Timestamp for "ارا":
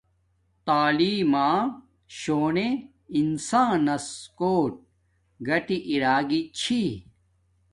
5.91-6.15